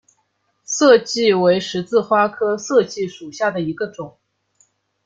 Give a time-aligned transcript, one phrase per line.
[0.65, 4.17] 涩荠为十字花科涩荠属下的一个种。